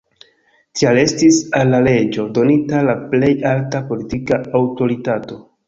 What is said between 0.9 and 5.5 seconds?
estis al la reĝo donita la plej alta politika aŭtoritato.